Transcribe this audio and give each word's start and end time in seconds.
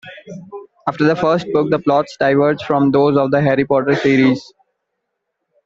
After 0.87 1.03
the 1.03 1.15
first 1.15 1.45
book, 1.53 1.69
the 1.69 1.77
plots 1.77 2.17
diverge 2.19 2.63
from 2.63 2.89
those 2.89 3.15
of 3.15 3.29
the 3.29 3.39
Harry 3.39 3.65
Potter 3.65 3.95
series. 3.95 4.43